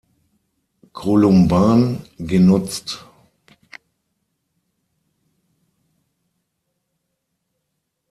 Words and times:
Columban, 0.93 2.01
genutzt. 2.17 3.05